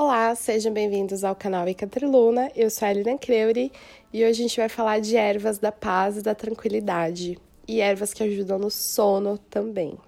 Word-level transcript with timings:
Olá, 0.00 0.32
sejam 0.36 0.72
bem-vindos 0.72 1.24
ao 1.24 1.34
canal 1.34 1.68
Icatriluna. 1.68 2.52
Eu 2.54 2.70
sou 2.70 2.86
a 2.86 2.90
Elina 2.92 3.18
Creuri 3.18 3.72
e 4.12 4.24
hoje 4.24 4.30
a 4.30 4.42
gente 4.44 4.56
vai 4.56 4.68
falar 4.68 5.00
de 5.00 5.16
ervas 5.16 5.58
da 5.58 5.72
paz 5.72 6.18
e 6.18 6.22
da 6.22 6.36
tranquilidade 6.36 7.36
e 7.66 7.80
ervas 7.80 8.14
que 8.14 8.22
ajudam 8.22 8.60
no 8.60 8.70
sono 8.70 9.36
também. 9.36 9.98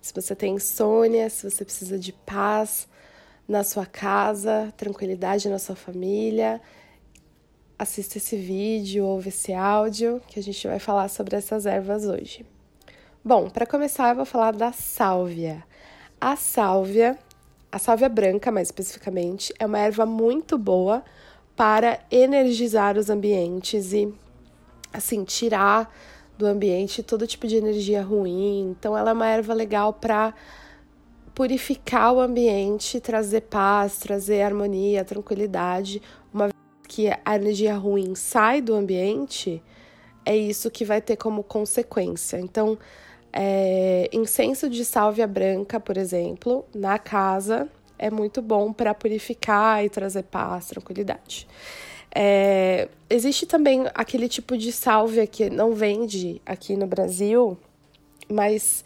Se 0.00 0.14
você 0.14 0.32
tem 0.36 0.54
insônia, 0.54 1.28
se 1.28 1.50
você 1.50 1.64
precisa 1.64 1.98
de 1.98 2.12
paz 2.12 2.86
na 3.48 3.64
sua 3.64 3.84
casa, 3.84 4.72
tranquilidade 4.76 5.48
na 5.48 5.58
sua 5.58 5.74
família, 5.74 6.62
assista 7.76 8.18
esse 8.18 8.36
vídeo, 8.36 9.04
ouve 9.04 9.30
esse 9.30 9.52
áudio 9.52 10.22
que 10.28 10.38
a 10.38 10.42
gente 10.42 10.64
vai 10.68 10.78
falar 10.78 11.08
sobre 11.08 11.34
essas 11.34 11.66
ervas 11.66 12.04
hoje. 12.04 12.46
Bom, 13.24 13.50
para 13.50 13.66
começar, 13.66 14.10
eu 14.10 14.16
vou 14.16 14.24
falar 14.24 14.52
da 14.52 14.70
sálvia. 14.70 15.64
A 16.20 16.36
sálvia 16.36 17.18
a 17.76 17.78
sálvia 17.78 18.08
branca, 18.08 18.50
mais 18.50 18.68
especificamente, 18.68 19.52
é 19.58 19.66
uma 19.66 19.78
erva 19.78 20.06
muito 20.06 20.56
boa 20.56 21.04
para 21.54 22.00
energizar 22.10 22.96
os 22.96 23.10
ambientes 23.10 23.92
e, 23.92 24.10
assim, 24.90 25.24
tirar 25.24 25.94
do 26.38 26.46
ambiente 26.46 27.02
todo 27.02 27.26
tipo 27.26 27.46
de 27.46 27.56
energia 27.56 28.02
ruim. 28.02 28.70
Então, 28.70 28.96
ela 28.96 29.10
é 29.10 29.12
uma 29.12 29.26
erva 29.26 29.52
legal 29.52 29.92
para 29.92 30.32
purificar 31.34 32.14
o 32.14 32.20
ambiente, 32.20 32.98
trazer 32.98 33.42
paz, 33.42 33.98
trazer 33.98 34.40
harmonia, 34.40 35.04
tranquilidade. 35.04 36.00
Uma 36.32 36.44
vez 36.44 36.54
que 36.88 37.10
a 37.22 37.36
energia 37.36 37.76
ruim 37.76 38.14
sai 38.14 38.62
do 38.62 38.74
ambiente, 38.74 39.62
é 40.24 40.34
isso 40.34 40.70
que 40.70 40.82
vai 40.82 41.02
ter 41.02 41.16
como 41.16 41.44
consequência. 41.44 42.38
Então, 42.38 42.78
é, 43.38 44.08
incenso 44.14 44.70
de 44.70 44.82
sálvia 44.82 45.26
branca, 45.26 45.78
por 45.78 45.98
exemplo, 45.98 46.64
na 46.74 46.98
casa 46.98 47.68
é 47.98 48.10
muito 48.10 48.40
bom 48.40 48.72
para 48.72 48.94
purificar 48.94 49.84
e 49.84 49.90
trazer 49.90 50.22
paz, 50.22 50.68
tranquilidade. 50.68 51.46
É, 52.14 52.88
existe 53.10 53.44
também 53.44 53.84
aquele 53.94 54.26
tipo 54.26 54.56
de 54.56 54.72
sálvia 54.72 55.26
que 55.26 55.50
não 55.50 55.74
vende 55.74 56.40
aqui 56.46 56.76
no 56.76 56.86
Brasil, 56.86 57.58
mas 58.26 58.82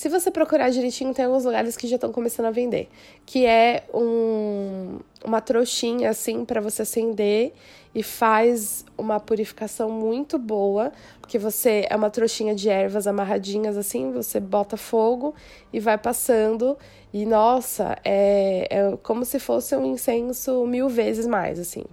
se 0.00 0.08
você 0.08 0.30
procurar 0.30 0.70
direitinho, 0.70 1.12
tem 1.12 1.26
alguns 1.26 1.44
lugares 1.44 1.76
que 1.76 1.86
já 1.86 1.96
estão 1.96 2.10
começando 2.10 2.46
a 2.46 2.50
vender, 2.50 2.88
que 3.26 3.44
é 3.44 3.84
um, 3.92 4.98
uma 5.22 5.42
trouxinha 5.42 6.08
assim 6.08 6.42
para 6.42 6.58
você 6.58 6.80
acender 6.80 7.52
e 7.94 8.02
faz 8.02 8.82
uma 8.96 9.20
purificação 9.20 9.90
muito 9.90 10.38
boa, 10.38 10.90
porque 11.20 11.38
você 11.38 11.86
é 11.90 11.94
uma 11.94 12.08
trouxinha 12.08 12.54
de 12.54 12.70
ervas 12.70 13.06
amarradinhas 13.06 13.76
assim, 13.76 14.10
você 14.10 14.40
bota 14.40 14.74
fogo 14.78 15.34
e 15.70 15.78
vai 15.78 15.98
passando. 15.98 16.78
E 17.12 17.26
nossa, 17.26 17.98
é, 18.02 18.68
é 18.70 18.96
como 19.02 19.22
se 19.26 19.38
fosse 19.38 19.76
um 19.76 19.84
incenso 19.84 20.64
mil 20.64 20.88
vezes 20.88 21.26
mais 21.26 21.58
assim. 21.58 21.84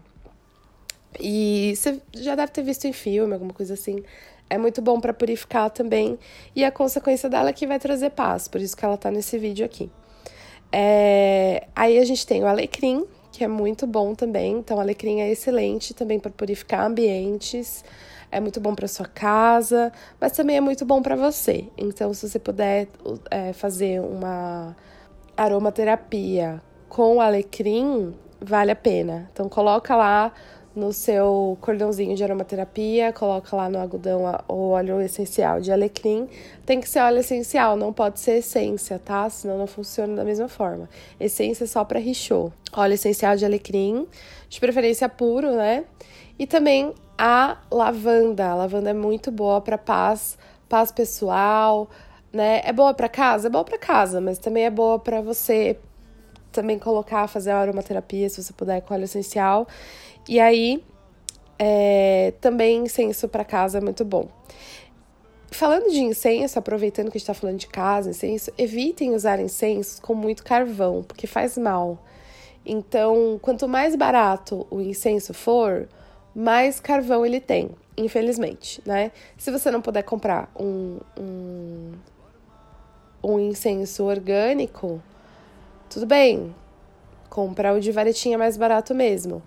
E 1.19 1.73
você 1.75 1.99
já 2.13 2.35
deve 2.35 2.53
ter 2.53 2.61
visto 2.61 2.85
em 2.85 2.93
filme, 2.93 3.33
alguma 3.33 3.53
coisa 3.53 3.73
assim 3.73 4.01
é 4.49 4.57
muito 4.57 4.81
bom 4.81 4.99
para 4.99 5.13
purificar 5.13 5.69
também. 5.69 6.17
E 6.55 6.63
a 6.63 6.71
consequência 6.71 7.29
dela 7.29 7.49
é 7.49 7.53
que 7.53 7.67
vai 7.67 7.79
trazer 7.79 8.11
paz, 8.11 8.47
por 8.47 8.61
isso 8.61 8.75
que 8.75 8.85
ela 8.85 8.97
tá 8.97 9.11
nesse 9.11 9.37
vídeo 9.37 9.65
aqui. 9.65 9.89
É, 10.71 11.67
aí 11.75 11.97
a 11.97 12.05
gente 12.05 12.25
tem 12.25 12.43
o 12.43 12.47
alecrim, 12.47 13.05
que 13.31 13.43
é 13.43 13.47
muito 13.47 13.85
bom 13.85 14.15
também. 14.15 14.57
Então, 14.57 14.77
o 14.77 14.79
alecrim 14.79 15.21
é 15.21 15.29
excelente 15.29 15.93
também 15.93 16.19
para 16.19 16.31
purificar 16.31 16.85
ambientes. 16.85 17.83
É 18.31 18.39
muito 18.39 18.59
bom 18.59 18.75
para 18.75 18.87
sua 18.87 19.05
casa, 19.05 19.91
mas 20.19 20.33
também 20.33 20.57
é 20.57 20.61
muito 20.61 20.85
bom 20.85 21.01
para 21.01 21.15
você. 21.15 21.65
Então, 21.77 22.13
se 22.13 22.27
você 22.27 22.39
puder 22.39 22.87
é, 23.31 23.53
fazer 23.53 24.01
uma 24.01 24.75
aromaterapia 25.37 26.61
com 26.89 27.21
alecrim, 27.21 28.13
vale 28.41 28.71
a 28.71 28.75
pena. 28.75 29.29
Então, 29.31 29.47
coloca 29.47 29.95
lá 29.95 30.33
no 30.77 30.93
seu 30.93 31.57
cordãozinho 31.59 32.15
de 32.15 32.23
aromaterapia, 32.23 33.11
coloca 33.11 33.55
lá 33.55 33.67
no 33.67 33.79
algodão 33.79 34.21
o 34.47 34.69
óleo 34.69 35.01
essencial 35.01 35.59
de 35.59 35.71
alecrim. 35.71 36.29
Tem 36.67 36.79
que 36.79 36.87
ser 36.87 36.99
óleo 36.99 37.17
essencial, 37.17 37.75
não 37.75 37.91
pode 37.91 38.19
ser 38.19 38.37
essência, 38.37 38.99
tá? 38.99 39.27
Senão 39.27 39.57
não 39.57 39.65
funciona 39.65 40.15
da 40.15 40.23
mesma 40.23 40.47
forma. 40.47 40.87
Essência 41.19 41.65
só 41.65 41.83
para 41.83 41.97
richô. 41.97 42.51
Óleo 42.71 42.93
essencial 42.93 43.35
de 43.35 43.43
alecrim, 43.43 44.07
de 44.47 44.59
preferência 44.59 45.09
puro, 45.09 45.55
né? 45.55 45.83
E 46.37 46.45
também 46.45 46.93
a 47.17 47.57
lavanda. 47.71 48.45
A 48.49 48.53
lavanda 48.53 48.91
é 48.91 48.93
muito 48.93 49.31
boa 49.31 49.59
para 49.59 49.79
paz, 49.79 50.37
paz 50.69 50.91
pessoal, 50.91 51.89
né? 52.31 52.61
É 52.63 52.71
boa 52.71 52.93
para 52.93 53.09
casa, 53.09 53.47
é 53.47 53.49
boa 53.49 53.63
para 53.63 53.79
casa, 53.79 54.21
mas 54.21 54.37
também 54.37 54.65
é 54.65 54.69
boa 54.69 54.99
para 54.99 55.21
você 55.21 55.75
também 56.51 56.77
colocar, 56.77 57.27
fazer 57.27 57.51
a 57.51 57.57
aromaterapia, 57.57 58.29
se 58.29 58.43
você 58.43 58.53
puder, 58.53 58.81
com 58.81 58.93
óleo 58.93 59.05
essencial. 59.05 59.67
E 60.27 60.39
aí, 60.39 60.83
é, 61.57 62.33
também 62.41 62.83
incenso 62.83 63.27
para 63.27 63.45
casa 63.45 63.77
é 63.77 63.81
muito 63.81 64.03
bom. 64.03 64.27
Falando 65.49 65.89
de 65.89 65.99
incenso, 65.99 66.59
aproveitando 66.59 67.05
que 67.05 67.17
a 67.17 67.19
gente 67.19 67.29
está 67.29 67.33
falando 67.33 67.57
de 67.57 67.67
casa, 67.67 68.09
incenso, 68.09 68.51
evitem 68.57 69.15
usar 69.15 69.39
incensos 69.39 69.99
com 69.99 70.13
muito 70.13 70.43
carvão, 70.43 71.03
porque 71.03 71.25
faz 71.25 71.57
mal. 71.57 71.97
Então, 72.65 73.39
quanto 73.41 73.67
mais 73.67 73.95
barato 73.95 74.67
o 74.69 74.81
incenso 74.81 75.33
for, 75.33 75.87
mais 76.35 76.81
carvão 76.81 77.25
ele 77.25 77.39
tem, 77.39 77.69
infelizmente, 77.95 78.81
né? 78.85 79.11
Se 79.37 79.49
você 79.49 79.71
não 79.71 79.81
puder 79.81 80.03
comprar 80.03 80.51
um, 80.59 80.99
um, 81.17 81.93
um 83.23 83.39
incenso 83.39 84.03
orgânico, 84.03 85.01
tudo 85.89 86.05
bem, 86.05 86.53
compra 87.29 87.73
o 87.73 87.79
de 87.79 87.91
varetinha 87.91 88.37
mais 88.37 88.57
barato 88.57 88.93
mesmo. 88.93 89.41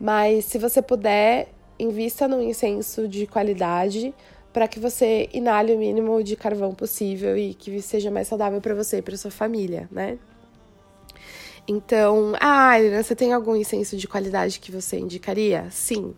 Mas 0.00 0.44
se 0.44 0.58
você 0.58 0.82
puder, 0.82 1.48
invista 1.78 2.28
num 2.28 2.42
incenso 2.42 3.08
de 3.08 3.26
qualidade 3.26 4.14
para 4.52 4.68
que 4.68 4.78
você 4.78 5.28
inale 5.32 5.74
o 5.74 5.78
mínimo 5.78 6.22
de 6.22 6.36
carvão 6.36 6.74
possível 6.74 7.36
e 7.36 7.54
que 7.54 7.82
seja 7.82 8.10
mais 8.10 8.28
saudável 8.28 8.60
para 8.60 8.74
você 8.74 8.98
e 8.98 9.02
para 9.02 9.16
sua 9.16 9.30
família, 9.30 9.88
né? 9.90 10.18
Então, 11.66 12.34
ah, 12.40 12.78
Irina, 12.78 13.02
você 13.02 13.16
tem 13.16 13.32
algum 13.32 13.56
incenso 13.56 13.96
de 13.96 14.06
qualidade 14.06 14.60
que 14.60 14.70
você 14.70 14.98
indicaria? 14.98 15.66
Sim. 15.70 16.14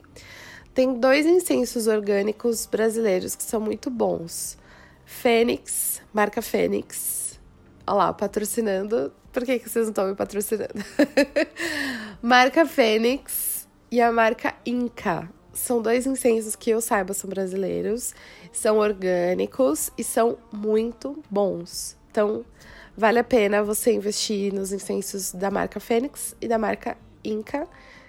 Tem 0.74 0.92
dois 0.92 1.24
incensos 1.24 1.86
orgânicos 1.86 2.66
brasileiros 2.66 3.34
que 3.34 3.42
são 3.42 3.60
muito 3.60 3.88
bons. 3.88 4.58
Fênix, 5.06 6.02
marca 6.12 6.42
Fênix. 6.42 7.40
Olha 7.86 7.96
lá, 7.96 8.12
patrocinando. 8.12 9.12
Por 9.32 9.44
que, 9.44 9.60
que 9.60 9.68
vocês 9.70 9.86
não 9.86 9.92
estão 9.92 10.08
me 10.08 10.14
patrocinando? 10.14 10.74
marca 12.20 12.66
Fênix 12.66 13.55
e 13.90 14.00
a 14.00 14.10
marca 14.12 14.54
Inca. 14.64 15.28
São 15.52 15.80
dois 15.80 16.06
incensos 16.06 16.54
que 16.54 16.70
eu 16.70 16.80
saiba 16.80 17.14
são 17.14 17.30
brasileiros, 17.30 18.14
são 18.52 18.78
orgânicos 18.78 19.90
e 19.96 20.04
são 20.04 20.36
muito 20.52 21.22
bons. 21.30 21.96
Então, 22.10 22.44
vale 22.96 23.18
a 23.18 23.24
pena 23.24 23.62
você 23.62 23.92
investir 23.92 24.52
nos 24.52 24.72
incensos 24.72 25.32
da 25.32 25.50
marca 25.50 25.80
Fênix 25.80 26.36
e 26.40 26.48
da 26.48 26.58
marca 26.58 26.96
Inca, 27.24 27.66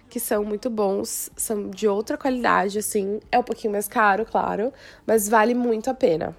que 0.09 0.19
são 0.19 0.43
muito 0.43 0.69
bons, 0.69 1.29
são 1.35 1.69
de 1.69 1.87
outra 1.87 2.17
qualidade, 2.17 2.79
assim. 2.79 3.19
É 3.31 3.39
um 3.39 3.43
pouquinho 3.43 3.73
mais 3.73 3.87
caro, 3.87 4.25
claro, 4.25 4.73
mas 5.05 5.27
vale 5.29 5.53
muito 5.53 5.89
a 5.89 5.93
pena. 5.93 6.35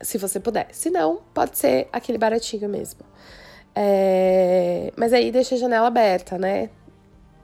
Se 0.00 0.18
você 0.18 0.38
puder. 0.40 0.68
Se 0.72 0.90
não, 0.90 1.22
pode 1.32 1.58
ser 1.58 1.88
aquele 1.92 2.18
baratinho 2.18 2.68
mesmo. 2.68 3.00
É... 3.74 4.92
Mas 4.96 5.12
aí 5.12 5.30
deixa 5.32 5.54
a 5.54 5.58
janela 5.58 5.86
aberta, 5.86 6.38
né? 6.38 6.70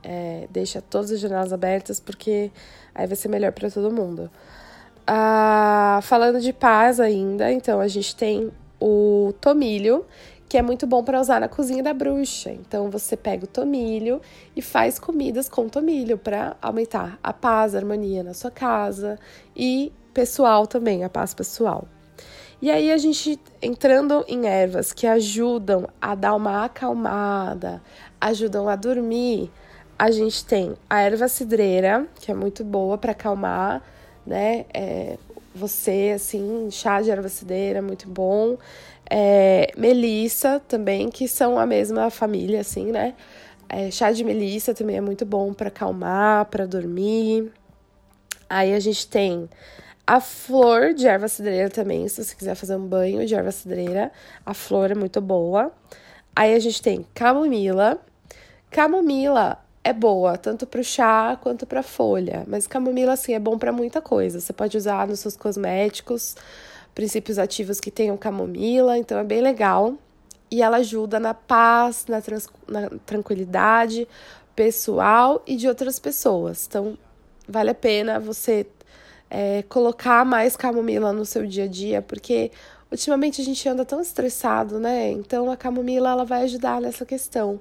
É, 0.03 0.47
deixa 0.51 0.81
todas 0.81 1.11
as 1.11 1.21
janelas 1.21 1.53
abertas 1.53 2.01
porque 2.01 2.51
aí 2.95 3.07
vai 3.07 3.17
ser 3.17 3.29
melhor 3.29 3.53
para 3.53 3.71
todo 3.71 3.93
mundo. 3.93 4.31
Ah, 5.07 6.01
falando 6.03 6.41
de 6.41 6.53
paz 6.53 7.01
ainda, 7.01 7.51
então 7.53 7.81
a 7.81 7.89
gente 7.89 8.15
tem 8.15 8.51
o 8.81 9.35
tomilho, 9.41 10.07
que 10.49 10.57
é 10.57 10.63
muito 10.63 10.87
bom 10.87 11.05
para 11.05 11.21
usar 11.21 11.41
na 11.41 11.49
cozinha 11.49 11.83
da 11.83 11.93
bruxa. 11.93 12.51
Então 12.51 12.91
você 12.91 13.17
pega 13.17 13.45
o 13.45 13.49
tomilho 13.49 14.21
e 14.57 14.63
faz 14.63 14.99
comidas 14.99 15.49
com 15.49 15.69
tomilho 15.69 16.17
para 16.17 16.57
aumentar 16.63 17.19
a 17.23 17.33
paz, 17.33 17.75
a 17.75 17.79
harmonia 17.79 18.23
na 18.23 18.35
sua 18.35 18.51
casa 18.51 19.19
e 19.55 19.93
pessoal 20.15 20.67
também, 20.67 21.05
a 21.05 21.09
paz 21.09 21.35
pessoal. 21.35 21.87
E 22.63 22.71
aí 22.71 22.93
a 22.93 22.99
gente 22.99 23.41
entrando 23.63 24.25
em 24.29 24.47
ervas 24.47 24.93
que 24.93 25.07
ajudam 25.07 25.89
a 26.01 26.15
dar 26.15 26.35
uma 26.35 26.65
acalmada, 26.65 27.83
ajudam 28.21 28.69
a 28.69 28.77
dormir, 28.77 29.51
a 30.01 30.11
gente 30.11 30.47
tem 30.47 30.75
a 30.89 31.03
erva 31.03 31.29
cidreira, 31.29 32.09
que 32.19 32.31
é 32.31 32.35
muito 32.35 32.65
boa 32.65 32.97
para 32.97 33.13
acalmar, 33.13 33.83
né? 34.27 34.65
É, 34.73 35.19
você, 35.55 36.13
assim, 36.17 36.71
chá 36.71 37.03
de 37.03 37.11
erva 37.11 37.29
cidreira, 37.29 37.83
muito 37.83 38.09
bom. 38.09 38.57
É, 39.11 39.71
melissa 39.77 40.59
também, 40.67 41.11
que 41.11 41.29
são 41.29 41.59
a 41.59 41.67
mesma 41.67 42.09
família, 42.09 42.63
assim, 42.63 42.91
né? 42.91 43.15
É, 43.69 43.91
chá 43.91 44.11
de 44.11 44.25
melissa 44.25 44.73
também 44.73 44.97
é 44.97 45.03
muito 45.03 45.27
bom 45.27 45.53
para 45.53 45.69
acalmar, 45.69 46.47
para 46.47 46.67
dormir. 46.67 47.53
Aí 48.49 48.73
a 48.73 48.81
gente 48.81 49.07
tem 49.07 49.51
a 50.07 50.19
flor 50.19 50.95
de 50.95 51.07
erva 51.07 51.29
cidreira 51.29 51.69
também, 51.69 52.09
se 52.09 52.25
você 52.25 52.35
quiser 52.35 52.55
fazer 52.55 52.75
um 52.75 52.87
banho 52.87 53.27
de 53.27 53.35
erva 53.35 53.53
cidreira, 53.53 54.11
a 54.47 54.55
flor 54.55 54.93
é 54.93 54.95
muito 54.95 55.21
boa. 55.21 55.71
Aí 56.35 56.55
a 56.55 56.59
gente 56.59 56.81
tem 56.81 57.05
camomila, 57.13 58.01
Camomila 58.71 59.59
é 59.83 59.93
boa, 59.93 60.37
tanto 60.37 60.67
para 60.67 60.81
o 60.81 60.85
chá 60.85 61.39
quanto 61.41 61.67
para 61.67 61.83
folha. 61.83 62.45
Mas 62.47 62.67
camomila, 62.67 63.13
assim, 63.13 63.33
é 63.33 63.39
bom 63.39 63.59
para 63.59 63.73
muita 63.73 64.01
coisa. 64.01 64.41
Você 64.41 64.53
pode 64.53 64.77
usar 64.77 65.07
nos 65.09 65.21
seus 65.21 65.37
cosméticos, 65.37 66.37
princípios 66.95 67.39
ativos 67.39 67.81
que 67.81 67.91
tenham 67.91 68.17
camomila, 68.17 68.99
então 68.99 69.19
é 69.19 69.25
bem 69.25 69.41
legal. 69.41 69.95
E 70.51 70.63
ela 70.63 70.79
ajuda 70.79 71.19
na 71.19 71.33
paz, 71.33 72.07
na, 72.09 72.21
trans, 72.21 72.49
na 72.69 72.91
tranquilidade 73.07 74.07
pessoal 74.55 75.43
e 75.47 75.57
de 75.57 75.67
outras 75.69 75.99
pessoas. 75.99 76.67
Então, 76.69 76.99
vale 77.49 77.71
a 77.71 77.75
pena 77.75 78.19
você 78.19 78.67
é, 79.31 79.63
colocar 79.63 80.25
mais 80.25 80.57
camomila 80.57 81.13
no 81.13 81.25
seu 81.25 81.47
dia 81.47 81.65
a 81.65 81.69
dia, 81.69 82.03
porque 82.03 82.51
ultimamente 82.91 83.41
a 83.41 83.45
gente 83.45 83.67
anda 83.69 83.85
tão 83.85 84.01
estressado, 84.01 84.79
né? 84.79 85.11
Então, 85.13 85.51
a 85.51 85.57
camomila 85.57 86.11
ela 86.11 86.25
vai 86.25 86.43
ajudar 86.43 86.81
nessa 86.81 87.07
questão 87.07 87.61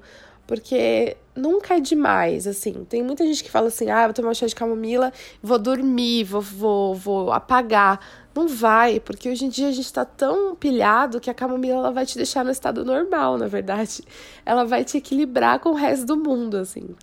porque 0.49 1.15
nunca 1.35 1.77
é 1.77 1.79
demais, 1.79 2.47
assim. 2.47 2.83
Tem 2.83 3.03
muita 3.03 3.23
gente 3.23 3.43
que 3.43 3.51
fala 3.51 3.67
assim: 3.67 3.91
ah, 3.91 4.05
vou 4.05 4.15
tomar 4.15 4.31
um 4.31 4.33
chá 4.33 4.47
de 4.47 4.55
camomila, 4.55 5.13
vou 5.43 5.59
dormir, 5.59 6.23
vou, 6.23 6.41
vou, 6.41 6.95
vou 6.95 7.31
apagar. 7.31 7.99
Não 8.33 8.47
vai, 8.47 8.99
porque 8.99 9.29
hoje 9.29 9.45
em 9.45 9.49
dia 9.49 9.67
a 9.67 9.71
gente 9.71 9.93
tá 9.93 10.03
tão 10.03 10.55
pilhado 10.55 11.19
que 11.19 11.29
a 11.29 11.35
camomila 11.35 11.77
ela 11.77 11.91
vai 11.91 12.03
te 12.03 12.17
deixar 12.17 12.43
no 12.43 12.49
estado 12.49 12.83
normal, 12.83 13.37
na 13.37 13.45
verdade. 13.45 14.01
Ela 14.43 14.63
vai 14.65 14.83
te 14.83 14.97
equilibrar 14.97 15.59
com 15.59 15.69
o 15.69 15.75
resto 15.75 16.07
do 16.07 16.17
mundo, 16.17 16.57
assim. 16.57 16.95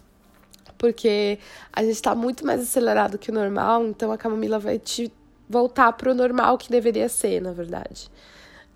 Porque 0.76 1.38
a 1.72 1.84
gente 1.84 2.02
tá 2.02 2.16
muito 2.16 2.44
mais 2.44 2.60
acelerado 2.60 3.16
que 3.16 3.31
o 3.31 3.34
normal, 3.34 3.87
então 3.87 4.10
a 4.10 4.19
camomila 4.19 4.58
vai 4.58 4.76
te 4.76 5.12
voltar 5.49 5.92
pro 5.92 6.16
normal 6.16 6.58
que 6.58 6.69
deveria 6.69 7.08
ser, 7.08 7.40
na 7.40 7.52
verdade. 7.52 8.10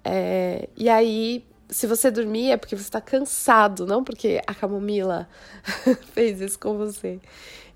É, 0.04 0.68
e 0.76 0.88
aí, 0.88 1.44
se 1.70 1.86
você 1.86 2.10
dormir 2.10 2.50
é 2.50 2.56
porque 2.56 2.76
você 2.76 2.82
está 2.82 3.00
cansado, 3.00 3.86
não 3.86 4.02
porque 4.02 4.42
a 4.46 4.54
camomila 4.54 5.28
fez 6.12 6.40
isso 6.40 6.58
com 6.58 6.76
você. 6.76 7.20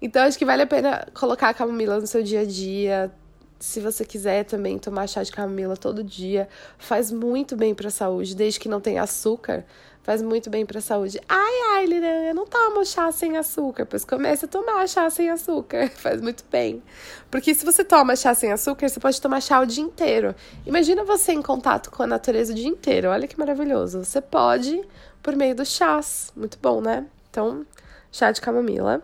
Então 0.02 0.22
acho 0.22 0.36
que 0.36 0.44
vale 0.44 0.62
a 0.62 0.66
pena 0.66 1.06
colocar 1.14 1.48
a 1.48 1.54
camomila 1.54 2.00
no 2.00 2.06
seu 2.06 2.22
dia 2.22 2.40
a 2.40 2.44
dia. 2.44 3.12
Se 3.58 3.80
você 3.80 4.04
quiser 4.04 4.44
também 4.44 4.78
tomar 4.78 5.06
chá 5.06 5.22
de 5.22 5.32
camomila 5.32 5.76
todo 5.76 6.02
dia, 6.02 6.48
faz 6.76 7.10
muito 7.10 7.56
bem 7.56 7.74
para 7.74 7.88
a 7.88 7.90
saúde, 7.90 8.34
desde 8.34 8.60
que 8.60 8.68
não 8.68 8.80
tenha 8.80 9.02
açúcar 9.02 9.64
faz 10.04 10.20
muito 10.20 10.50
bem 10.50 10.64
para 10.64 10.78
a 10.78 10.82
saúde. 10.82 11.18
Ai, 11.28 11.52
ai, 11.72 11.86
Lilian, 11.86 12.28
eu 12.28 12.34
não 12.34 12.46
tomo 12.46 12.84
chá 12.84 13.10
sem 13.10 13.36
açúcar. 13.38 13.86
Pois 13.86 14.04
comece 14.04 14.44
a 14.44 14.48
tomar 14.48 14.86
chá 14.86 15.08
sem 15.08 15.30
açúcar, 15.30 15.90
faz 15.96 16.20
muito 16.20 16.44
bem. 16.52 16.82
Porque 17.30 17.54
se 17.54 17.64
você 17.64 17.82
toma 17.82 18.14
chá 18.14 18.34
sem 18.34 18.52
açúcar, 18.52 18.88
você 18.88 19.00
pode 19.00 19.20
tomar 19.20 19.40
chá 19.40 19.60
o 19.60 19.66
dia 19.66 19.82
inteiro. 19.82 20.34
Imagina 20.66 21.02
você 21.02 21.32
em 21.32 21.42
contato 21.42 21.90
com 21.90 22.02
a 22.02 22.06
natureza 22.06 22.52
o 22.52 22.54
dia 22.54 22.68
inteiro. 22.68 23.08
Olha 23.08 23.26
que 23.26 23.38
maravilhoso. 23.38 24.04
Você 24.04 24.20
pode 24.20 24.80
por 25.22 25.34
meio 25.34 25.56
dos 25.56 25.68
chás. 25.68 26.30
Muito 26.36 26.58
bom, 26.60 26.82
né? 26.82 27.06
Então, 27.30 27.66
chá 28.12 28.30
de 28.30 28.42
camomila. 28.42 29.02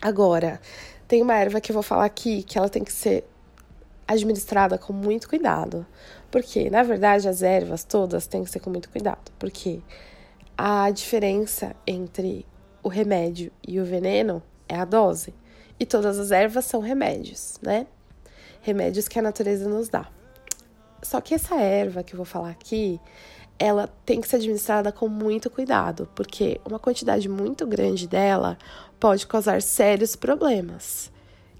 Agora, 0.00 0.60
tem 1.08 1.22
uma 1.22 1.34
erva 1.34 1.60
que 1.60 1.72
eu 1.72 1.74
vou 1.74 1.82
falar 1.82 2.04
aqui 2.04 2.44
que 2.44 2.56
ela 2.56 2.68
tem 2.68 2.84
que 2.84 2.92
ser 2.92 3.24
administrada 4.06 4.78
com 4.78 4.92
muito 4.92 5.28
cuidado. 5.28 5.84
Porque, 6.34 6.68
na 6.68 6.82
verdade, 6.82 7.28
as 7.28 7.42
ervas 7.42 7.84
todas 7.84 8.26
têm 8.26 8.42
que 8.42 8.50
ser 8.50 8.58
com 8.58 8.68
muito 8.68 8.90
cuidado. 8.90 9.30
Porque 9.38 9.80
a 10.58 10.90
diferença 10.90 11.76
entre 11.86 12.44
o 12.82 12.88
remédio 12.88 13.52
e 13.64 13.78
o 13.78 13.84
veneno 13.84 14.42
é 14.68 14.74
a 14.74 14.84
dose. 14.84 15.32
E 15.78 15.86
todas 15.86 16.18
as 16.18 16.32
ervas 16.32 16.64
são 16.64 16.80
remédios, 16.80 17.56
né? 17.62 17.86
Remédios 18.62 19.06
que 19.06 19.16
a 19.16 19.22
natureza 19.22 19.68
nos 19.68 19.88
dá. 19.88 20.08
Só 21.04 21.20
que 21.20 21.36
essa 21.36 21.54
erva 21.54 22.02
que 22.02 22.14
eu 22.14 22.16
vou 22.16 22.26
falar 22.26 22.50
aqui, 22.50 23.00
ela 23.56 23.86
tem 24.04 24.20
que 24.20 24.26
ser 24.26 24.34
administrada 24.34 24.90
com 24.90 25.06
muito 25.06 25.48
cuidado, 25.48 26.08
porque 26.16 26.60
uma 26.64 26.80
quantidade 26.80 27.28
muito 27.28 27.64
grande 27.64 28.08
dela 28.08 28.58
pode 28.98 29.24
causar 29.24 29.62
sérios 29.62 30.16
problemas, 30.16 31.12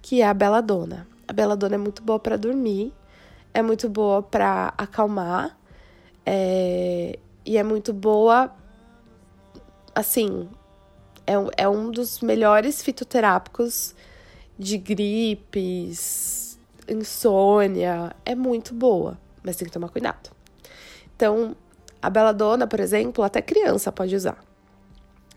que 0.02 0.20
é 0.20 0.26
a 0.26 0.34
beladona. 0.34 1.06
A 1.28 1.32
beladona 1.32 1.76
é 1.76 1.78
muito 1.78 2.02
boa 2.02 2.18
para 2.18 2.36
dormir, 2.36 2.92
é 3.54 3.62
muito 3.62 3.88
boa 3.88 4.22
para 4.22 4.74
acalmar 4.76 5.56
é, 6.26 7.18
e 7.46 7.56
é 7.56 7.62
muito 7.62 7.92
boa, 7.92 8.50
assim, 9.94 10.48
é, 11.26 11.34
é 11.64 11.68
um 11.68 11.90
dos 11.90 12.20
melhores 12.20 12.82
fitoterápicos 12.82 13.94
de 14.58 14.76
gripes, 14.76 16.58
insônia, 16.88 18.14
é 18.24 18.34
muito 18.34 18.74
boa, 18.74 19.18
mas 19.42 19.56
tem 19.56 19.66
que 19.66 19.72
tomar 19.72 19.88
cuidado. 19.88 20.30
Então, 21.16 21.54
a 22.00 22.10
beladona, 22.10 22.66
por 22.66 22.80
exemplo, 22.80 23.22
até 23.22 23.40
criança 23.40 23.92
pode 23.92 24.14
usar. 24.14 24.42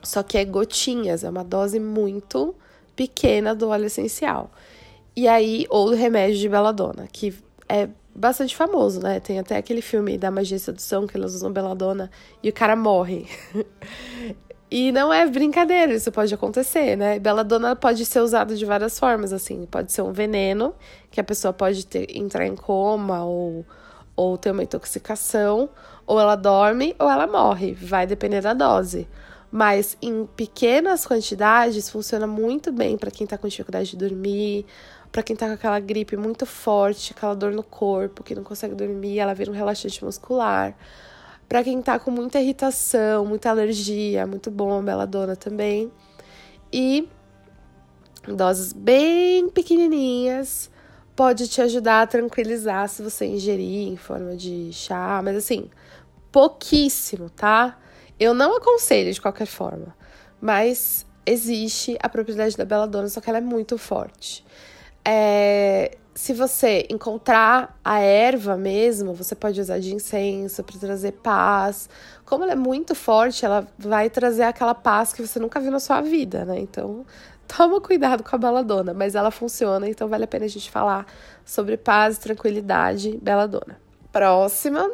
Só 0.02 0.24
que 0.24 0.38
é 0.38 0.46
gotinhas, 0.46 1.24
é 1.24 1.30
uma 1.30 1.44
dose 1.44 1.80
muito 1.80 2.56
pequena 2.96 3.54
do 3.54 3.70
óleo 3.70 3.86
essencial. 3.86 4.52
E 5.16 5.28
aí, 5.28 5.66
ou 5.70 5.90
do 5.90 5.96
remédio 5.96 6.38
de 6.38 6.48
beladona, 6.48 7.08
que 7.12 7.34
é 7.68 7.90
bastante 8.18 8.56
famoso, 8.56 9.00
né? 9.00 9.20
Tem 9.20 9.38
até 9.38 9.56
aquele 9.56 9.82
filme 9.82 10.18
da 10.18 10.32
magia 10.32 10.58
e 10.58 10.60
sedução 10.60 11.06
que 11.06 11.16
elas 11.16 11.36
usam 11.36 11.54
beladona 11.54 12.10
e 12.42 12.50
o 12.50 12.54
cara 12.54 12.76
morre. 12.76 13.28
e 14.72 14.92
não 14.92 15.14
é 15.14 15.26
brincadeira, 15.28 15.94
isso 15.94 16.12
pode 16.12 16.34
acontecer, 16.34 16.96
né? 16.96 17.20
Beladona 17.20 17.76
pode 17.76 18.04
ser 18.06 18.22
usado 18.22 18.58
de 18.58 18.66
várias 18.66 18.98
formas, 18.98 19.32
assim. 19.32 19.68
Pode 19.68 19.92
ser 19.92 20.02
um 20.02 20.12
veneno, 20.12 20.74
que 21.12 21.22
a 21.22 21.24
pessoa 21.24 21.54
pode 21.54 21.86
ter, 21.86 22.18
entrar 22.18 22.48
em 22.48 22.56
coma 22.56 23.24
ou, 23.24 23.64
ou 24.16 24.36
ter 24.36 24.50
uma 24.50 24.64
intoxicação, 24.64 25.70
ou 26.08 26.20
ela 26.20 26.36
dorme 26.36 26.96
ou 26.98 27.08
ela 27.08 27.28
morre, 27.28 27.74
vai 27.74 28.08
depender 28.08 28.42
da 28.42 28.56
dose. 28.56 29.08
Mas 29.52 29.96
em 30.02 30.26
pequenas 30.26 31.06
quantidades 31.06 31.90
funciona 31.90 32.26
muito 32.26 32.72
bem 32.72 32.98
para 32.98 33.12
quem 33.12 33.28
tá 33.28 33.38
com 33.38 33.48
dificuldade 33.48 33.92
de 33.92 33.98
dormir, 33.98 34.66
para 35.12 35.24
quem 35.24 35.36
tá 35.36 35.48
com 35.48 35.54
aquela 35.54 35.80
gripe 35.80 36.16
muito 36.18 36.46
forte, 36.46 37.14
aquela 37.16 37.34
dor 37.34 37.52
no 37.52 37.64
corpo, 37.64 38.24
que 38.24 38.36
não 38.36 38.44
consegue 38.44 38.76
dormir, 38.76 39.20
ela 39.20 39.34
vira 39.34 39.52
um 39.52 39.54
relaxante 39.54 40.04
muscular. 40.04 40.76
Para 41.48 41.64
quem 41.64 41.82
tá 41.82 41.98
com 41.98 42.12
muita 42.12 42.40
irritação, 42.40 43.26
muita 43.26 43.50
alergia, 43.50 44.28
muito 44.28 44.52
bom 44.52 44.78
a 44.78 44.82
beladona 44.82 45.36
também. 45.36 45.92
E 46.72 47.08
doses 48.28 48.74
bem 48.74 49.50
pequenininhas 49.50 50.70
pode 51.16 51.48
te 51.48 51.62
ajudar 51.62 52.02
a 52.02 52.08
tranquilizar 52.08 52.88
se 52.90 53.02
você 53.02 53.26
ingerir 53.26 53.88
em 53.88 53.96
forma 53.96 54.36
de 54.36 54.72
chá, 54.74 55.22
mas 55.24 55.38
assim, 55.38 55.70
pouquíssimo, 56.32 57.30
tá? 57.30 57.80
Eu 58.20 58.34
não 58.34 58.58
aconselho 58.58 59.12
de 59.12 59.22
qualquer 59.22 59.48
forma, 59.48 59.96
mas 60.40 61.06
existe 61.26 61.98
a 62.02 62.10
propriedade 62.10 62.56
da 62.56 62.66
beladona, 62.66 63.08
só 63.10 63.20
que 63.20 63.30
ela 63.30 63.40
é 63.40 63.42
muito 63.42 63.78
forte. 63.78 64.46
É, 65.10 65.98
se 66.14 66.34
você 66.34 66.86
encontrar 66.90 67.80
a 67.86 68.00
erva 68.00 68.58
mesmo, 68.58 69.14
você 69.14 69.34
pode 69.34 69.62
usar 69.62 69.80
de 69.80 69.96
incenso 69.96 70.62
para 70.66 70.78
trazer 70.78 71.14
paz. 71.14 71.90
Como 72.26 72.44
ela 72.44 72.52
é 72.52 72.56
muito 72.56 72.94
forte, 72.94 73.46
ela 73.46 73.66
vai 73.80 74.10
trazer 74.10 74.44
aquela 74.44 74.76
paz 74.76 75.14
que 75.14 75.26
você 75.26 75.40
nunca 75.40 75.62
viu 75.62 75.72
na 75.72 75.80
sua 75.80 76.02
vida, 76.02 76.44
né? 76.44 76.60
Então, 76.60 77.06
toma 77.48 77.80
cuidado 77.80 78.22
com 78.22 78.36
a 78.36 78.40
beladona, 78.40 78.94
mas 78.94 79.16
ela 79.16 79.32
funciona, 79.32 79.88
então 79.88 80.10
vale 80.10 80.26
a 80.26 80.28
pena 80.28 80.44
a 80.44 80.50
gente 80.50 80.70
falar 80.70 81.06
sobre 81.46 81.78
paz 81.78 82.18
tranquilidade, 82.18 83.18
beladona. 83.22 83.80
Próxima. 84.12 84.92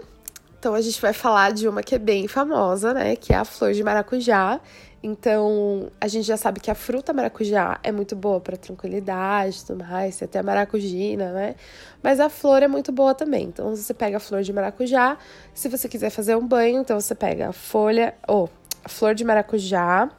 Então 0.59 0.75
a 0.75 0.81
gente 0.81 1.01
vai 1.01 1.11
falar 1.11 1.51
de 1.53 1.67
uma 1.67 1.81
que 1.81 1.95
é 1.95 1.99
bem 1.99 2.27
famosa, 2.27 2.93
né, 2.93 3.15
que 3.15 3.33
é 3.33 3.37
a 3.37 3.43
flor 3.43 3.73
de 3.73 3.83
maracujá. 3.83 4.61
Então, 5.05 5.91
a 5.99 6.07
gente 6.07 6.25
já 6.25 6.37
sabe 6.37 6.61
que 6.61 6.71
a 6.71 6.75
fruta 6.75 7.11
maracujá 7.11 7.77
é 7.83 7.91
muito 7.91 8.15
boa 8.15 8.39
para 8.39 8.55
tranquilidade 8.55 9.59
e 9.59 9.65
tudo 9.65 9.83
mais, 9.83 10.23
até 10.23 10.41
maracujina, 10.41 11.33
né? 11.33 11.55
Mas 12.01 12.21
a 12.21 12.29
flor 12.29 12.63
é 12.63 12.69
muito 12.69 12.89
boa 12.89 13.13
também. 13.13 13.43
Então, 13.43 13.75
você 13.75 13.93
pega 13.93 14.15
a 14.15 14.19
flor 14.21 14.43
de 14.43 14.53
maracujá, 14.53 15.17
se 15.53 15.67
você 15.67 15.89
quiser 15.89 16.09
fazer 16.09 16.37
um 16.37 16.47
banho, 16.47 16.79
então 16.79 16.97
você 16.97 17.13
pega 17.13 17.49
a 17.49 17.51
folha, 17.51 18.15
ou 18.25 18.49
a 18.81 18.87
flor 18.87 19.13
de 19.13 19.25
maracujá, 19.25 20.09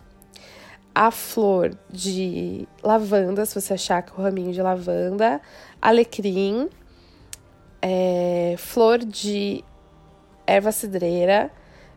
a 0.94 1.10
flor 1.10 1.74
de 1.90 2.68
lavanda, 2.82 3.46
se 3.46 3.58
você 3.58 3.72
achar 3.72 4.02
que 4.02 4.12
o 4.12 4.22
raminho 4.22 4.52
de 4.52 4.60
lavanda, 4.60 5.40
alecrim, 5.80 6.68
é, 7.80 8.54
flor 8.58 8.98
de 8.98 9.64
erva 10.46 10.70
cidreira, 10.72 11.50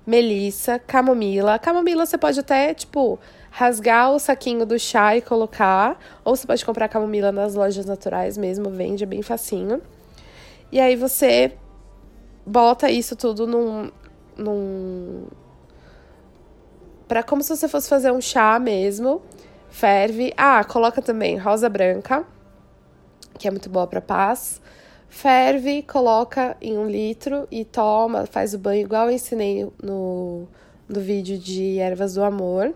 melissa, 0.07 0.79
camomila. 0.79 1.59
Camomila 1.59 2.05
você 2.05 2.17
pode 2.17 2.39
até, 2.39 2.73
tipo, 2.73 3.19
rasgar 3.51 4.13
o 4.13 4.19
saquinho 4.19 4.65
do 4.65 4.79
chá 4.79 5.17
e 5.17 5.21
colocar. 5.21 5.99
Ou 6.23 6.33
você 6.33 6.47
pode 6.47 6.65
comprar 6.65 6.87
camomila 6.87 7.29
nas 7.33 7.53
lojas 7.53 7.85
naturais 7.85 8.37
mesmo, 8.37 8.69
vende, 8.69 9.03
é 9.03 9.07
bem 9.07 9.21
facinho. 9.21 9.81
E 10.71 10.79
aí 10.79 10.95
você 10.95 11.53
bota 12.45 12.89
isso 12.89 13.17
tudo 13.17 13.45
num. 13.45 13.91
num 14.37 15.27
para 17.05 17.23
como 17.23 17.41
se 17.41 17.55
você 17.55 17.67
fosse 17.67 17.89
fazer 17.89 18.11
um 18.11 18.21
chá 18.21 18.57
mesmo. 18.59 19.21
Ferve. 19.69 20.33
Ah, 20.37 20.63
coloca 20.63 21.01
também 21.01 21.37
rosa 21.37 21.69
branca, 21.69 22.25
que 23.37 23.47
é 23.47 23.51
muito 23.51 23.69
boa 23.69 23.85
para 23.85 24.01
paz. 24.01 24.61
Ferve, 25.09 25.81
coloca 25.83 26.55
em 26.61 26.77
um 26.77 26.87
litro 26.87 27.47
e 27.49 27.65
toma, 27.65 28.25
faz 28.25 28.53
o 28.53 28.59
banho 28.59 28.81
igual 28.81 29.07
eu 29.07 29.15
ensinei 29.15 29.67
no, 29.81 30.47
no 30.87 30.99
vídeo 30.99 31.37
de 31.37 31.79
ervas 31.79 32.13
do 32.15 32.23
amor. 32.23 32.73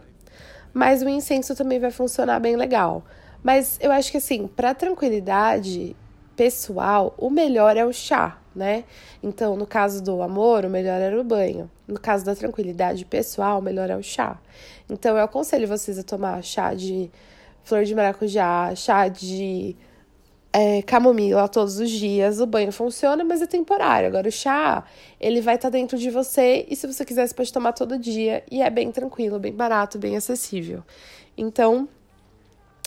mas 0.74 1.02
o 1.02 1.10
incenso 1.10 1.56
também 1.56 1.80
vai 1.80 1.92
funcionar 1.92 2.40
bem 2.40 2.56
legal. 2.56 3.04
Mas 3.44 3.78
eu 3.82 3.92
acho 3.92 4.12
que 4.12 4.18
assim, 4.18 4.48
para 4.48 4.74
tranquilidade 4.74 5.96
pessoal, 6.36 7.14
o 7.18 7.30
melhor 7.30 7.76
é 7.78 7.86
o 7.86 7.92
chá, 7.92 8.40
né? 8.56 8.84
Então, 9.22 9.56
no 9.56 9.68
caso 9.68 10.02
do 10.04 10.22
amor, 10.22 10.66
o 10.66 10.70
melhor 10.70 11.02
era 11.02 11.20
o 11.20 11.24
banho. 11.24 11.70
No 11.88 12.00
caso 12.00 12.26
da 12.26 12.36
tranquilidade 12.36 13.06
pessoal, 13.06 13.60
o 13.60 13.62
melhor 13.62 13.90
é 13.90 13.96
o 13.96 14.04
chá. 14.04 14.40
Então, 14.90 15.18
eu 15.18 15.24
aconselho 15.24 15.68
vocês 15.68 16.00
a 16.00 16.04
tomar 16.04 16.42
chá 16.44 16.74
de 16.74 17.12
flor 17.64 17.84
de 17.84 17.94
maracujá, 17.96 18.74
chá 18.76 19.08
de 19.08 19.76
é, 20.54 20.82
camomila 20.82 21.48
todos 21.48 21.80
os 21.80 21.90
dias. 21.90 22.40
O 22.40 22.46
banho 22.46 22.72
funciona, 22.72 23.24
mas 23.24 23.42
é 23.42 23.48
temporário. 23.48 24.08
Agora, 24.08 24.28
o 24.28 24.32
chá, 24.32 24.84
ele 25.20 25.42
vai 25.42 25.56
estar 25.56 25.70
tá 25.70 25.78
dentro 25.78 25.98
de 25.98 26.10
você 26.10 26.66
e 26.70 26.76
se 26.76 26.88
você 26.88 27.06
quiser, 27.06 27.28
você 27.28 27.34
pode 27.34 27.54
tomar 27.54 27.74
todo 27.74 27.98
dia 27.98 28.44
e 28.52 28.62
é 28.62 28.70
bem 28.70 28.92
tranquilo, 28.92 29.40
bem 29.40 29.54
barato, 29.54 29.98
bem 29.98 30.18
acessível. 30.18 30.84
Então, 31.38 31.88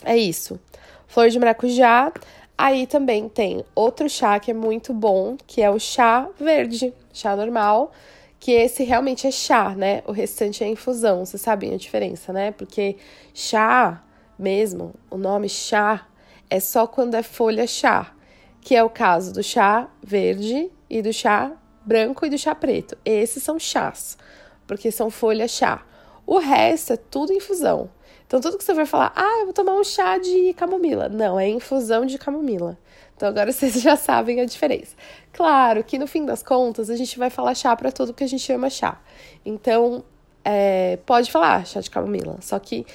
é 0.03 0.17
isso. 0.17 0.59
Flor 1.07 1.29
de 1.29 1.39
maracujá. 1.39 2.11
Aí 2.57 2.87
também 2.87 3.27
tem 3.27 3.65
outro 3.75 4.09
chá 4.09 4.39
que 4.39 4.51
é 4.51 4.53
muito 4.53 4.93
bom, 4.93 5.35
que 5.45 5.61
é 5.61 5.69
o 5.69 5.77
chá 5.77 6.29
verde, 6.39 6.93
chá 7.11 7.35
normal, 7.35 7.91
que 8.39 8.51
esse 8.51 8.83
realmente 8.83 9.27
é 9.27 9.31
chá, 9.31 9.75
né? 9.75 10.01
O 10.07 10.13
restante 10.13 10.63
é 10.63 10.67
infusão, 10.67 11.25
vocês 11.25 11.41
sabem 11.41 11.73
a 11.73 11.77
diferença, 11.77 12.31
né? 12.31 12.51
Porque 12.51 12.95
chá 13.33 14.01
mesmo, 14.39 14.93
o 15.11 15.17
nome 15.17 15.49
chá 15.49 16.07
é 16.49 16.59
só 16.59 16.87
quando 16.87 17.15
é 17.15 17.23
folha 17.23 17.67
chá, 17.67 18.13
que 18.61 18.75
é 18.75 18.83
o 18.83 18.89
caso 18.89 19.33
do 19.33 19.43
chá 19.43 19.89
verde 20.01 20.71
e 20.89 21.01
do 21.01 21.13
chá 21.13 21.51
branco 21.85 22.25
e 22.25 22.29
do 22.29 22.37
chá 22.37 22.55
preto. 22.55 22.97
Esses 23.05 23.43
são 23.43 23.59
chás, 23.59 24.17
porque 24.65 24.91
são 24.91 25.09
folha 25.09 25.47
chá. 25.47 25.85
O 26.25 26.39
resto 26.39 26.93
é 26.93 26.97
tudo 26.97 27.31
infusão. 27.31 27.89
Então, 28.27 28.41
tudo 28.41 28.57
que 28.57 28.63
você 28.63 28.73
vai 28.73 28.87
falar, 28.87 29.13
ah, 29.15 29.39
eu 29.39 29.45
vou 29.45 29.53
tomar 29.53 29.73
um 29.73 29.83
chá 29.83 30.17
de 30.17 30.53
camomila. 30.53 31.07
Não, 31.07 31.39
é 31.39 31.47
infusão 31.47 32.05
de 32.05 32.17
camomila. 32.17 32.77
Então, 33.15 33.29
agora 33.29 33.51
vocês 33.53 33.79
já 33.81 33.95
sabem 33.95 34.41
a 34.41 34.45
diferença. 34.45 34.95
Claro 35.31 35.83
que 35.83 35.99
no 35.99 36.07
fim 36.07 36.25
das 36.25 36.41
contas, 36.41 36.89
a 36.89 36.95
gente 36.95 37.19
vai 37.19 37.29
falar 37.29 37.53
chá 37.53 37.75
para 37.75 37.91
tudo 37.91 38.13
que 38.13 38.23
a 38.23 38.27
gente 38.27 38.41
chama 38.41 38.69
chá. 38.69 38.99
Então, 39.45 40.03
é, 40.43 40.97
pode 41.05 41.31
falar 41.31 41.65
chá 41.67 41.79
de 41.79 41.89
camomila. 41.89 42.37
Só 42.41 42.57
que, 42.57 42.85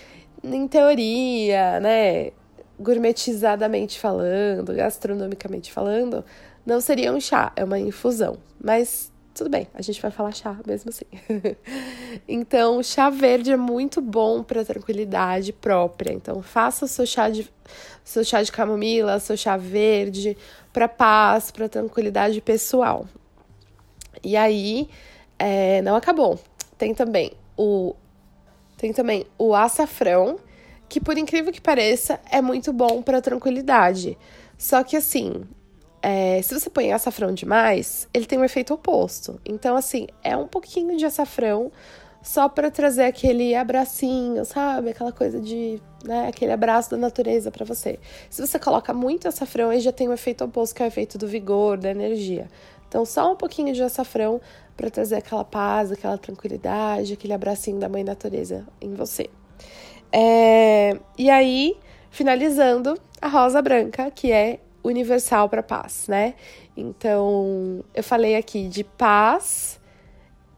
em 0.42 0.66
teoria, 0.66 1.78
né, 1.78 2.33
gourmetizadamente 2.81 4.01
falando, 4.01 4.75
gastronomicamente 4.75 5.71
falando, 5.71 6.25
não 6.65 6.81
seria 6.81 7.13
um 7.13 7.21
chá, 7.21 7.53
é 7.55 7.63
uma 7.63 7.79
infusão. 7.79 8.39
Mas 8.63 9.13
tudo 9.35 9.49
bem, 9.49 9.69
a 9.75 9.83
gente 9.83 10.01
vai 10.01 10.11
falar 10.11 10.33
chá 10.33 10.57
mesmo 10.67 10.91
assim. 10.91 11.05
então, 12.27 12.83
chá 12.83 13.11
verde 13.11 13.53
é 13.53 13.57
muito 13.57 14.01
bom 14.01 14.43
para 14.43 14.65
tranquilidade 14.65 15.53
própria. 15.53 16.13
Então, 16.13 16.43
faça 16.43 16.87
seu 16.87 17.07
chá 17.07 17.29
de 17.29 17.51
seu 18.05 18.25
chá 18.25 18.43
de 18.43 18.51
camomila, 18.51 19.21
seu 19.21 19.37
chá 19.37 19.57
verde 19.57 20.37
para 20.73 20.89
paz, 20.89 21.51
para 21.51 21.69
tranquilidade 21.69 22.41
pessoal. 22.41 23.07
E 24.23 24.37
aí, 24.37 24.89
é, 25.39 25.81
não 25.83 25.95
acabou. 25.95 26.39
Tem 26.77 26.95
também 26.95 27.33
o 27.57 27.95
tem 28.77 28.95
também 28.95 29.27
o 29.37 29.55
açafrão, 29.55 30.39
que 30.90 31.00
por 31.00 31.16
incrível 31.16 31.52
que 31.52 31.61
pareça, 31.61 32.20
é 32.30 32.42
muito 32.42 32.73
bom 32.73 33.00
para 33.00 33.23
tranquilidade. 33.23 34.18
Só 34.59 34.82
que 34.82 34.97
assim, 34.97 35.44
é, 36.02 36.42
se 36.42 36.52
você 36.52 36.68
põe 36.68 36.92
açafrão 36.92 37.32
demais, 37.32 38.09
ele 38.12 38.26
tem 38.26 38.38
um 38.38 38.44
efeito 38.44 38.75
oposto. 38.75 39.40
Então, 39.47 39.76
assim, 39.76 40.09
é 40.23 40.37
um 40.37 40.49
pouquinho 40.49 40.97
de 40.97 41.06
açafrão 41.06 41.70
só 42.20 42.49
para 42.49 42.70
trazer 42.73 43.04
aquele 43.04 43.54
abracinho, 43.54 44.44
sabe? 44.44 44.90
Aquela 44.90 45.12
coisa 45.12 45.40
de, 45.40 45.80
né, 46.04 46.26
aquele 46.26 46.50
abraço 46.50 46.90
da 46.90 46.97
natureza 46.97 47.52
para 47.52 47.64
você. 47.64 47.99
Se 48.28 48.44
você 48.44 48.59
coloca 48.59 48.92
muito 48.92 49.28
açafrão, 49.28 49.70
aí 49.70 49.78
já 49.80 49.92
tem 49.92 50.09
um 50.09 50.12
efeito 50.12 50.44
oposto, 50.44 50.75
que 50.75 50.82
é 50.82 50.87
o 50.87 50.88
efeito 50.88 51.16
do 51.16 51.28
vigor, 51.28 51.78
da 51.78 51.88
energia. 51.88 52.49
Então, 52.88 53.04
só 53.06 53.32
um 53.32 53.37
pouquinho 53.37 53.73
de 53.73 53.80
açafrão 53.80 54.40
para 54.76 54.90
trazer 54.90 55.14
aquela 55.14 55.44
paz, 55.44 55.92
aquela 55.92 56.18
tranquilidade, 56.18 57.12
aquele 57.12 57.32
abracinho 57.32 57.78
da 57.78 57.88
mãe 57.88 58.02
natureza 58.02 58.66
em 58.80 58.92
você. 58.92 59.30
É, 60.12 60.99
e 61.17 61.31
aí, 61.31 61.76
finalizando, 62.11 62.99
a 63.21 63.29
rosa 63.29 63.62
branca, 63.62 64.11
que 64.11 64.33
é 64.33 64.61
universal 64.83 65.49
para 65.49 65.62
paz, 65.62 66.07
né? 66.09 66.35
Então, 66.76 67.85
eu 67.95 68.02
falei 68.02 68.37
aqui 68.37 68.69
de 68.69 68.83
paz, 68.83 69.79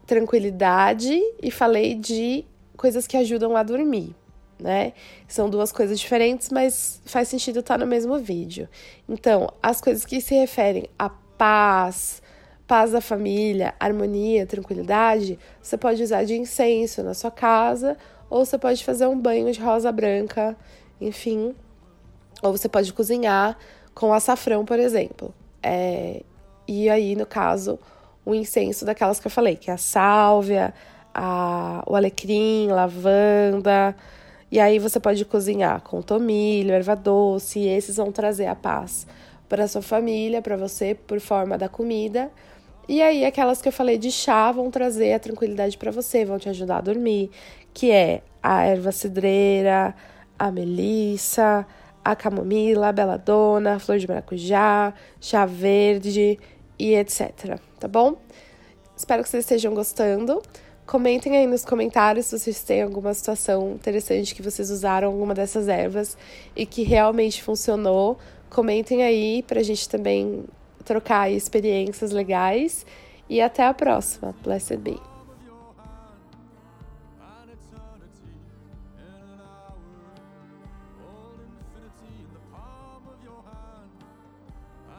tranquilidade 0.05 1.19
e 1.41 1.51
falei 1.51 1.95
de 1.95 2.45
coisas 2.77 3.05
que 3.05 3.17
ajudam 3.17 3.55
a 3.55 3.63
dormir, 3.63 4.15
né? 4.59 4.93
São 5.27 5.49
duas 5.49 5.71
coisas 5.71 5.99
diferentes, 5.99 6.49
mas 6.49 7.01
faz 7.05 7.27
sentido 7.27 7.59
estar 7.59 7.77
no 7.77 7.85
mesmo 7.85 8.17
vídeo. 8.17 8.67
Então, 9.07 9.51
as 9.61 9.81
coisas 9.81 10.05
que 10.05 10.21
se 10.21 10.33
referem 10.35 10.87
a 10.97 11.09
paz, 11.09 12.21
paz 12.65 12.91
da 12.91 13.01
família, 13.01 13.75
harmonia, 13.79 14.45
tranquilidade, 14.45 15.37
você 15.61 15.77
pode 15.77 16.01
usar 16.01 16.23
de 16.23 16.35
incenso 16.35 17.03
na 17.03 17.13
sua 17.13 17.31
casa, 17.31 17.97
ou 18.33 18.43
você 18.43 18.57
pode 18.57 18.83
fazer 18.83 19.05
um 19.05 19.19
banho 19.19 19.53
de 19.53 19.61
rosa 19.61 19.91
branca, 19.91 20.57
enfim, 20.99 21.53
ou 22.41 22.51
você 22.51 22.67
pode 22.67 22.91
cozinhar 22.91 23.55
com 23.93 24.11
açafrão, 24.11 24.65
por 24.65 24.79
exemplo. 24.79 25.31
É, 25.61 26.23
e 26.67 26.89
aí, 26.89 27.15
no 27.15 27.27
caso, 27.27 27.77
o 28.25 28.33
incenso 28.33 28.85
daquelas 28.85 29.19
que 29.19 29.27
eu 29.27 29.31
falei, 29.31 29.55
que 29.55 29.69
é 29.69 29.75
a 29.75 29.77
sálvia, 29.77 30.73
a, 31.13 31.83
o 31.85 31.95
alecrim, 31.95 32.69
lavanda. 32.69 33.95
E 34.51 34.59
aí 34.59 34.79
você 34.79 34.99
pode 34.99 35.23
cozinhar 35.25 35.81
com 35.81 36.01
tomilho, 36.01 36.73
erva 36.73 36.95
doce, 36.95 37.59
e 37.59 37.67
esses 37.67 37.97
vão 37.97 38.11
trazer 38.11 38.47
a 38.47 38.55
paz 38.55 39.05
para 39.47 39.67
sua 39.67 39.83
família, 39.83 40.41
para 40.41 40.57
você, 40.57 40.95
por 40.95 41.19
forma 41.19 41.55
da 41.55 41.69
comida. 41.69 42.31
E 42.87 43.01
aí 43.01 43.23
aquelas 43.23 43.61
que 43.61 43.67
eu 43.67 43.71
falei 43.71 43.97
de 43.97 44.11
chá 44.11 44.51
vão 44.51 44.69
trazer 44.69 45.13
a 45.13 45.19
tranquilidade 45.19 45.77
para 45.77 45.91
você, 45.91 46.25
vão 46.25 46.37
te 46.37 46.49
ajudar 46.49 46.77
a 46.77 46.81
dormir, 46.81 47.29
que 47.73 47.91
é 47.91 48.21
a 48.41 48.63
erva 48.65 48.91
cidreira, 48.91 49.95
a 50.37 50.51
melissa, 50.51 51.65
a 52.03 52.15
camomila, 52.15 52.89
a 52.89 52.91
beladona, 52.91 53.75
a 53.75 53.79
flor 53.79 53.97
de 53.97 54.07
maracujá, 54.07 54.93
chá 55.19 55.45
verde 55.45 56.39
e 56.77 56.95
etc. 56.95 57.59
Tá 57.79 57.87
bom? 57.87 58.17
Espero 58.95 59.23
que 59.23 59.29
vocês 59.29 59.43
estejam 59.43 59.73
gostando. 59.73 60.41
Comentem 60.85 61.37
aí 61.37 61.47
nos 61.47 61.63
comentários 61.63 62.25
se 62.25 62.37
vocês 62.37 62.61
têm 62.61 62.81
alguma 62.81 63.13
situação 63.13 63.71
interessante 63.71 64.35
que 64.35 64.41
vocês 64.41 64.69
usaram 64.69 65.07
alguma 65.07 65.33
dessas 65.33 65.69
ervas 65.69 66.17
e 66.55 66.65
que 66.65 66.83
realmente 66.83 67.41
funcionou. 67.41 68.17
Comentem 68.49 69.01
aí 69.01 69.43
pra 69.43 69.63
gente 69.63 69.87
também 69.87 70.43
trocar 70.83 71.31
experiências 71.31 72.11
legais. 72.11 72.85
E 73.29 73.41
até 73.41 73.65
a 73.65 73.73
próxima. 73.73 74.35
Blessed 74.43 74.77
be. 74.77 75.12